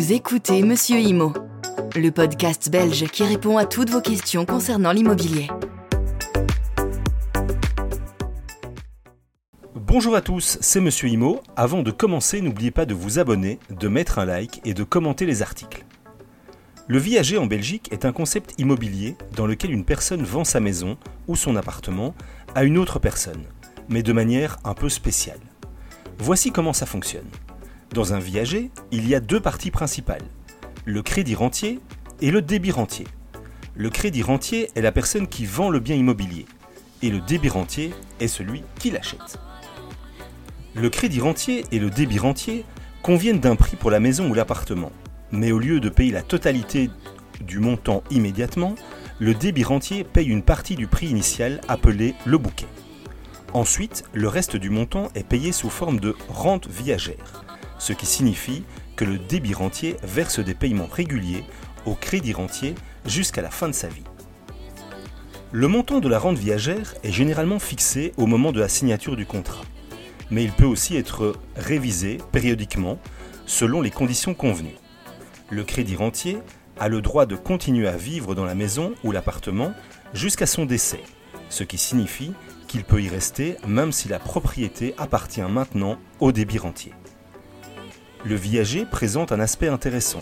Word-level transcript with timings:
Vous 0.00 0.14
écoutez 0.14 0.62
Monsieur 0.62 0.98
Imo, 0.98 1.34
le 1.94 2.08
podcast 2.10 2.70
belge 2.70 3.04
qui 3.08 3.22
répond 3.22 3.58
à 3.58 3.66
toutes 3.66 3.90
vos 3.90 4.00
questions 4.00 4.46
concernant 4.46 4.92
l'immobilier. 4.92 5.48
Bonjour 9.74 10.16
à 10.16 10.22
tous, 10.22 10.56
c'est 10.62 10.80
Monsieur 10.80 11.08
Imo. 11.10 11.42
Avant 11.54 11.82
de 11.82 11.90
commencer, 11.90 12.40
n'oubliez 12.40 12.70
pas 12.70 12.86
de 12.86 12.94
vous 12.94 13.18
abonner, 13.18 13.58
de 13.68 13.88
mettre 13.88 14.18
un 14.18 14.24
like 14.24 14.62
et 14.64 14.72
de 14.72 14.84
commenter 14.84 15.26
les 15.26 15.42
articles. 15.42 15.84
Le 16.88 16.98
viager 16.98 17.36
en 17.36 17.44
Belgique 17.44 17.92
est 17.92 18.06
un 18.06 18.12
concept 18.12 18.54
immobilier 18.56 19.16
dans 19.36 19.46
lequel 19.46 19.70
une 19.70 19.84
personne 19.84 20.22
vend 20.22 20.44
sa 20.44 20.60
maison 20.60 20.96
ou 21.28 21.36
son 21.36 21.56
appartement 21.56 22.14
à 22.54 22.64
une 22.64 22.78
autre 22.78 23.00
personne, 23.00 23.44
mais 23.90 24.02
de 24.02 24.14
manière 24.14 24.56
un 24.64 24.72
peu 24.72 24.88
spéciale. 24.88 25.40
Voici 26.18 26.52
comment 26.52 26.72
ça 26.72 26.86
fonctionne. 26.86 27.28
Dans 27.92 28.14
un 28.14 28.18
viager, 28.18 28.70
il 28.92 29.08
y 29.08 29.14
a 29.14 29.20
deux 29.20 29.40
parties 29.40 29.70
principales, 29.70 30.22
le 30.84 31.02
crédit 31.02 31.34
rentier 31.34 31.80
et 32.20 32.30
le 32.30 32.42
débit 32.42 32.70
rentier. 32.70 33.06
Le 33.74 33.90
crédit 33.90 34.22
rentier 34.22 34.70
est 34.74 34.82
la 34.82 34.92
personne 34.92 35.26
qui 35.26 35.46
vend 35.46 35.70
le 35.70 35.80
bien 35.80 35.96
immobilier 35.96 36.46
et 37.02 37.10
le 37.10 37.20
débit 37.20 37.48
rentier 37.48 37.92
est 38.20 38.28
celui 38.28 38.62
qui 38.78 38.90
l'achète. 38.90 39.38
Le 40.74 40.88
crédit 40.90 41.20
rentier 41.20 41.64
et 41.72 41.78
le 41.78 41.90
débit 41.90 42.18
rentier 42.18 42.64
conviennent 43.02 43.40
d'un 43.40 43.56
prix 43.56 43.76
pour 43.76 43.90
la 43.90 44.00
maison 44.00 44.30
ou 44.30 44.34
l'appartement 44.34 44.92
mais 45.32 45.52
au 45.52 45.58
lieu 45.58 45.80
de 45.80 45.88
payer 45.88 46.12
la 46.12 46.22
totalité 46.22 46.90
du 47.40 47.58
montant 47.58 48.02
immédiatement, 48.10 48.74
le 49.18 49.34
débit 49.34 49.64
rentier 49.64 50.04
paye 50.04 50.28
une 50.28 50.42
partie 50.42 50.76
du 50.76 50.86
prix 50.86 51.08
initial 51.08 51.60
appelé 51.68 52.14
le 52.26 52.38
bouquet. 52.38 52.66
Ensuite, 53.52 54.04
le 54.12 54.28
reste 54.28 54.56
du 54.56 54.70
montant 54.70 55.08
est 55.14 55.26
payé 55.26 55.52
sous 55.52 55.70
forme 55.70 56.00
de 56.00 56.14
rente 56.28 56.68
viagère, 56.68 57.44
ce 57.80 57.92
qui 57.92 58.06
signifie 58.06 58.62
que 58.94 59.04
le 59.04 59.18
débit 59.18 59.54
rentier 59.54 59.96
verse 60.04 60.38
des 60.38 60.54
paiements 60.54 60.86
réguliers 60.86 61.42
au 61.84 61.96
crédit 61.96 62.32
rentier 62.32 62.76
jusqu'à 63.04 63.42
la 63.42 63.50
fin 63.50 63.66
de 63.66 63.74
sa 63.74 63.88
vie. 63.88 64.04
Le 65.50 65.66
montant 65.66 65.98
de 65.98 66.08
la 66.08 66.20
rente 66.20 66.38
viagère 66.38 66.94
est 67.02 67.10
généralement 67.10 67.58
fixé 67.58 68.12
au 68.16 68.26
moment 68.26 68.52
de 68.52 68.60
la 68.60 68.68
signature 68.68 69.16
du 69.16 69.26
contrat, 69.26 69.64
mais 70.30 70.44
il 70.44 70.52
peut 70.52 70.64
aussi 70.64 70.96
être 70.96 71.34
révisé 71.56 72.18
périodiquement 72.30 73.00
selon 73.46 73.80
les 73.80 73.90
conditions 73.90 74.34
convenues 74.34 74.76
le 75.50 75.64
crédit 75.64 75.96
rentier 75.96 76.38
a 76.78 76.88
le 76.88 77.02
droit 77.02 77.26
de 77.26 77.36
continuer 77.36 77.88
à 77.88 77.96
vivre 77.96 78.34
dans 78.34 78.44
la 78.44 78.54
maison 78.54 78.94
ou 79.04 79.12
l'appartement 79.12 79.72
jusqu'à 80.14 80.46
son 80.46 80.64
décès, 80.64 81.02
ce 81.50 81.64
qui 81.64 81.76
signifie 81.76 82.32
qu'il 82.68 82.84
peut 82.84 83.02
y 83.02 83.08
rester 83.08 83.56
même 83.66 83.92
si 83.92 84.08
la 84.08 84.18
propriété 84.18 84.94
appartient 84.96 85.42
maintenant 85.42 85.98
au 86.20 86.32
débit 86.32 86.58
rentier. 86.58 86.92
Le 88.22 88.34
viager 88.34 88.84
présente 88.84 89.32
un 89.32 89.40
aspect 89.40 89.68
intéressant. 89.68 90.20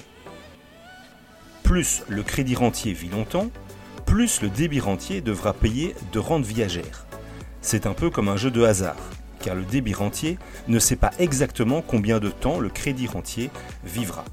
Plus 1.64 2.04
le 2.08 2.22
crédit 2.22 2.54
rentier 2.54 2.92
vit 2.92 3.08
longtemps, 3.08 3.50
plus 4.06 4.41
le 4.41 4.48
débit 4.48 4.78
rentier 4.78 5.20
devra 5.20 5.52
payer 5.52 5.96
de 6.12 6.20
rente 6.20 6.44
viagère. 6.44 7.06
C'est 7.60 7.86
un 7.86 7.94
peu 7.94 8.08
comme 8.08 8.28
un 8.28 8.36
jeu 8.36 8.52
de 8.52 8.62
hasard, 8.62 8.96
car 9.41 9.56
le 9.56 9.64
débit 9.64 9.94
rentier 9.94 10.38
ne 10.69 10.78
sait 10.78 10.94
pas 10.94 11.10
exactement 11.19 11.82
combien 11.82 12.20
de 12.20 12.30
temps 12.30 12.60
le 12.60 12.69
crédit 12.69 13.08
rentier 13.08 13.50
vivra. 13.84 14.24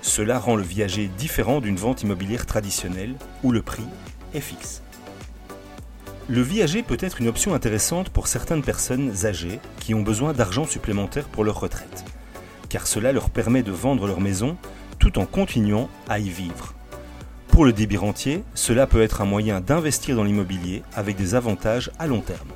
Cela 0.00 0.38
rend 0.38 0.56
le 0.56 0.62
viager 0.62 1.10
différent 1.18 1.60
d'une 1.60 1.76
vente 1.76 2.02
immobilière 2.02 2.46
traditionnelle 2.46 3.14
où 3.42 3.52
le 3.52 3.60
prix 3.60 3.86
est 4.32 4.40
fixe. 4.40 4.82
Le 6.28 6.40
viager 6.40 6.82
peut 6.82 6.96
être 7.00 7.20
une 7.20 7.28
option 7.28 7.52
intéressante 7.52 8.08
pour 8.08 8.26
certaines 8.26 8.62
personnes 8.62 9.26
âgées 9.26 9.60
qui 9.80 9.92
ont 9.92 10.00
besoin 10.00 10.32
d'argent 10.32 10.64
supplémentaire 10.64 11.28
pour 11.28 11.44
leur 11.44 11.60
retraite, 11.60 12.04
car 12.74 12.88
cela 12.88 13.12
leur 13.12 13.30
permet 13.30 13.62
de 13.62 13.70
vendre 13.70 14.08
leur 14.08 14.20
maison 14.20 14.56
tout 14.98 15.20
en 15.20 15.26
continuant 15.26 15.88
à 16.08 16.18
y 16.18 16.28
vivre. 16.28 16.74
Pour 17.46 17.64
le 17.64 17.72
débit 17.72 17.96
rentier, 17.96 18.42
cela 18.54 18.88
peut 18.88 19.00
être 19.00 19.20
un 19.20 19.26
moyen 19.26 19.60
d'investir 19.60 20.16
dans 20.16 20.24
l'immobilier 20.24 20.82
avec 20.92 21.14
des 21.14 21.36
avantages 21.36 21.92
à 22.00 22.08
long 22.08 22.20
terme. 22.20 22.48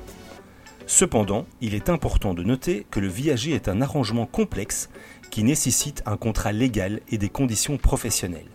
Cependant, 0.87 1.45
il 1.61 1.73
est 1.73 1.87
important 1.87 2.33
de 2.33 2.43
noter 2.43 2.85
que 2.91 2.99
le 2.99 3.07
viager 3.07 3.53
est 3.53 3.69
un 3.69 3.79
arrangement 3.79 4.25
complexe 4.25 4.89
qui 5.29 5.45
nécessite 5.45 6.03
un 6.05 6.17
contrat 6.17 6.51
légal 6.51 6.99
et 7.07 7.17
des 7.17 7.29
conditions 7.29 7.77
professionnelles. 7.77 8.51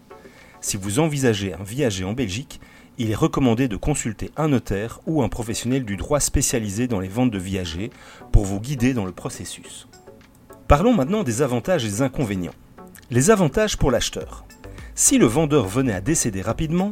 Si 0.61 0.77
vous 0.77 0.99
envisagez 0.99 1.55
un 1.55 1.65
viager 1.65 2.05
en 2.05 2.13
Belgique, 2.13 2.61
il 2.99 3.11
est 3.11 3.15
recommandé 3.15 3.69
de 3.69 3.77
consulter 3.77 4.33
un 4.37 4.49
notaire 4.49 5.01
ou 5.07 5.23
un 5.23 5.31
professionnel 5.31 5.87
du 5.87 5.97
droit 5.97 6.21
spécialisé 6.21 6.89
dans 6.89 7.01
les 7.01 7.09
ventes 7.09 7.31
de 7.31 7.39
viagers 7.39 7.89
pour 8.33 8.45
vous 8.45 8.61
guider 8.61 8.93
dans 8.93 9.07
le 9.07 9.13
processus. 9.13 9.89
Parlons 10.75 10.93
maintenant 10.93 11.23
des 11.23 11.41
avantages 11.41 11.85
et 11.85 11.89
des 11.89 12.03
inconvénients. 12.03 12.51
Les 13.09 13.31
avantages 13.31 13.77
pour 13.77 13.93
l'acheteur. 13.93 14.45
Si 14.97 15.19
le 15.19 15.27
vendeur 15.27 15.69
venait 15.69 15.93
à 15.93 16.01
décéder 16.01 16.43
rapidement, 16.43 16.91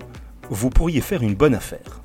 vous 0.50 0.70
pourriez 0.70 1.00
faire 1.00 1.24
une 1.24 1.34
bonne 1.34 1.56
affaire. 1.56 2.00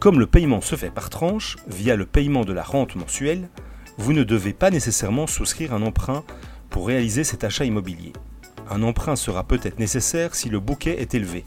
Comme 0.00 0.18
le 0.18 0.26
paiement 0.26 0.62
se 0.62 0.74
fait 0.74 0.88
par 0.88 1.10
tranche, 1.10 1.56
via 1.68 1.96
le 1.96 2.06
paiement 2.06 2.46
de 2.46 2.54
la 2.54 2.62
rente 2.62 2.96
mensuelle, 2.96 3.50
vous 3.98 4.14
ne 4.14 4.24
devez 4.24 4.54
pas 4.54 4.70
nécessairement 4.70 5.26
souscrire 5.26 5.74
un 5.74 5.82
emprunt 5.82 6.24
pour 6.70 6.86
réaliser 6.86 7.24
cet 7.24 7.44
achat 7.44 7.66
immobilier. 7.66 8.14
Un 8.70 8.82
emprunt 8.82 9.16
sera 9.16 9.44
peut-être 9.44 9.78
nécessaire 9.78 10.34
si 10.34 10.48
le 10.48 10.60
bouquet 10.60 11.02
est 11.02 11.14
élevé, 11.14 11.44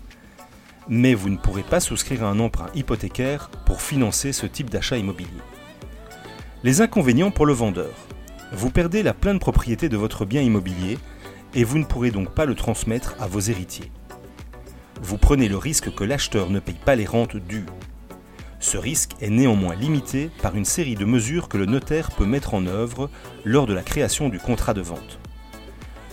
mais 0.87 1.15
vous 1.15 1.29
ne 1.29 1.37
pourrez 1.37 1.63
pas 1.63 1.79
souscrire 1.79 2.23
un 2.23 2.39
emprunt 2.39 2.69
hypothécaire 2.75 3.49
pour 3.65 3.81
financer 3.81 4.31
ce 4.31 4.45
type 4.45 4.69
d'achat 4.69 4.97
immobilier. 4.97 5.41
Les 6.63 6.81
inconvénients 6.81 7.31
pour 7.31 7.47
le 7.47 7.53
vendeur. 7.53 7.95
Vous 8.51 8.71
perdez 8.71 9.03
la 9.03 9.13
pleine 9.13 9.39
propriété 9.39 9.89
de 9.89 9.97
votre 9.97 10.25
bien 10.25 10.41
immobilier 10.41 10.97
et 11.53 11.63
vous 11.63 11.77
ne 11.77 11.83
pourrez 11.83 12.09
donc 12.09 12.31
pas 12.31 12.45
le 12.45 12.55
transmettre 12.55 13.15
à 13.19 13.27
vos 13.27 13.39
héritiers. 13.39 13.91
Vous 15.01 15.17
prenez 15.17 15.47
le 15.47 15.57
risque 15.57 15.93
que 15.93 16.03
l'acheteur 16.03 16.49
ne 16.49 16.59
paye 16.59 16.79
pas 16.83 16.95
les 16.95 17.05
rentes 17.05 17.37
dues. 17.37 17.65
Ce 18.59 18.77
risque 18.77 19.11
est 19.21 19.29
néanmoins 19.29 19.75
limité 19.75 20.29
par 20.41 20.55
une 20.55 20.65
série 20.65 20.95
de 20.95 21.05
mesures 21.05 21.47
que 21.47 21.57
le 21.57 21.65
notaire 21.65 22.11
peut 22.11 22.25
mettre 22.25 22.55
en 22.55 22.65
œuvre 22.65 23.09
lors 23.45 23.67
de 23.67 23.73
la 23.73 23.83
création 23.83 24.29
du 24.29 24.39
contrat 24.39 24.73
de 24.73 24.81
vente. 24.81 25.19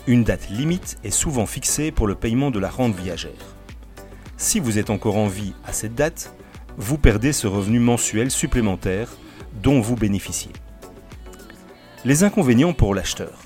Une 0.06 0.22
date 0.22 0.48
limite 0.50 0.98
est 1.03 1.10
souvent 1.10 1.47
fixée 1.47 1.91
pour 1.91 2.06
le 2.06 2.14
paiement 2.14 2.50
de 2.50 2.60
la 2.60 2.70
rente 2.70 2.94
viagère. 2.94 3.56
Si 4.36 4.60
vous 4.60 4.78
êtes 4.78 4.91
encore 4.91 5.16
en 5.16 5.26
vie 5.26 5.54
à 5.64 5.72
cette 5.72 5.94
date, 5.94 6.34
vous 6.76 6.98
perdez 6.98 7.32
ce 7.32 7.47
revenu 7.47 7.80
mensuel 7.80 8.30
supplémentaire 8.30 9.10
dont 9.62 9.80
vous 9.80 9.97
bénéficiez. 9.97 10.53
Les 12.06 12.25
inconvénients 12.25 12.72
pour 12.72 12.94
l'acheteur. 12.94 13.43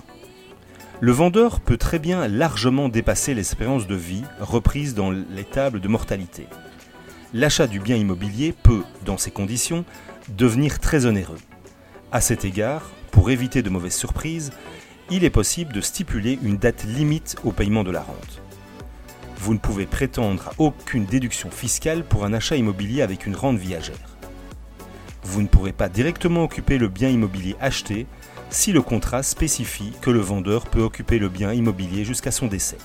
Le 1.01 1.11
vendeur 1.11 1.59
peut 1.59 1.77
très 1.77 1.99
bien 1.99 2.29
largement 2.29 2.89
dépasser 2.89 3.35
l'espérance 3.35 3.89
de 3.89 3.97
vie 3.97 4.23
reprise 4.39 4.95
dans 4.95 5.11
les 5.11 5.45
tables 5.45 5.81
de 5.81 5.89
mortalité 5.89 6.47
l'achat 7.35 7.67
du 7.67 7.81
bien 7.81 7.97
immobilier 7.97 8.53
peut, 8.53 8.83
dans 9.05 9.17
ces 9.17 9.31
conditions, 9.31 9.85
devenir 10.29 10.79
très 10.79 11.07
onéreux. 11.07 11.39
À 12.13 12.21
cet 12.21 12.45
égard, 12.45 12.91
pour 13.11 13.31
éviter 13.31 13.63
de 13.63 13.71
mauvaises 13.71 13.97
surprises, 13.97 14.51
il 15.11 15.25
est 15.25 15.31
possible 15.31 15.73
de 15.73 15.81
stipuler 15.81 16.39
une 16.43 16.57
date 16.57 16.85
limite 16.85 17.37
au 17.45 17.53
paiement 17.53 17.85
de 17.85 17.91
la 17.91 18.03
rente. 18.03 18.43
Vous 19.37 19.55
ne 19.55 19.59
pouvez 19.59 19.87
prétendre 19.87 20.49
à 20.49 20.53
aucune 20.59 21.07
déduction 21.07 21.51
fiscale 21.51 22.05
pour 22.05 22.25
un 22.25 22.33
achat 22.33 22.57
immobilier 22.57 23.03
avec 23.03 23.27
une 23.27 23.37
rente 23.37 23.59
viagère. 23.59 23.97
Vous 25.23 25.43
ne 25.43 25.49
pourrez 25.49 25.73
pas 25.73 25.89
directement 25.89 26.45
occuper 26.45 26.79
le 26.79 26.89
bien 26.89 27.09
immobilier 27.09 27.57
acheté 27.61 28.07
si 28.51 28.73
le 28.73 28.83
contrat 28.83 29.23
spécifie 29.23 29.93
que 30.01 30.11
le 30.11 30.19
vendeur 30.19 30.67
peut 30.67 30.83
occuper 30.83 31.19
le 31.19 31.29
bien 31.29 31.53
immobilier 31.53 32.05
jusqu'à 32.05 32.33
son 32.33 32.47
décès. 32.47 32.79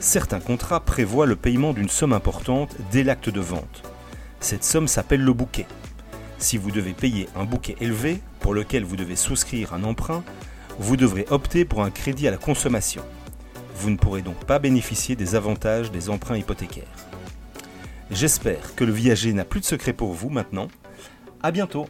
Certains 0.00 0.40
contrats 0.40 0.80
prévoient 0.80 1.26
le 1.26 1.36
paiement 1.36 1.74
d'une 1.74 1.90
somme 1.90 2.14
importante 2.14 2.74
dès 2.90 3.04
l'acte 3.04 3.28
de 3.28 3.40
vente. 3.40 3.82
Cette 4.40 4.64
somme 4.64 4.88
s'appelle 4.88 5.22
le 5.22 5.34
bouquet. 5.34 5.66
Si 6.38 6.56
vous 6.56 6.70
devez 6.70 6.94
payer 6.94 7.28
un 7.36 7.44
bouquet 7.44 7.76
élevé 7.80 8.20
pour 8.40 8.54
lequel 8.54 8.82
vous 8.82 8.96
devez 8.96 9.16
souscrire 9.16 9.74
un 9.74 9.84
emprunt, 9.84 10.24
vous 10.78 10.96
devrez 10.96 11.26
opter 11.28 11.66
pour 11.66 11.82
un 11.82 11.90
crédit 11.90 12.26
à 12.26 12.30
la 12.30 12.38
consommation. 12.38 13.02
Vous 13.76 13.90
ne 13.90 13.96
pourrez 13.96 14.22
donc 14.22 14.46
pas 14.46 14.58
bénéficier 14.58 15.16
des 15.16 15.34
avantages 15.34 15.90
des 15.90 16.08
emprunts 16.08 16.38
hypothécaires. 16.38 16.84
J'espère 18.10 18.74
que 18.74 18.84
le 18.84 18.92
viager 18.92 19.34
n'a 19.34 19.44
plus 19.44 19.60
de 19.60 19.66
secret 19.66 19.92
pour 19.92 20.14
vous 20.14 20.30
maintenant. 20.30 20.68
A 21.42 21.50
bientôt 21.50 21.86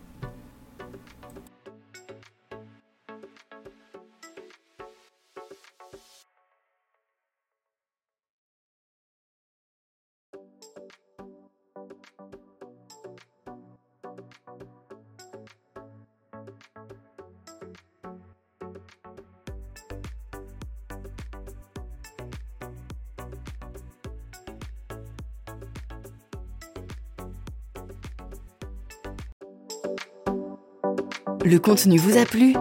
Le 31.44 31.58
contenu 31.58 31.96
vous 31.96 32.18
a 32.18 32.24
plu 32.24 32.54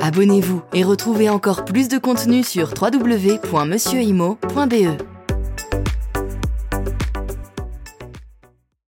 Abonnez-vous 0.00 0.62
et 0.72 0.84
retrouvez 0.84 1.28
encore 1.28 1.64
plus 1.64 1.88
de 1.88 1.98
contenu 1.98 2.44
sur 2.44 2.72
www.monsieurimo.be. 2.80 5.13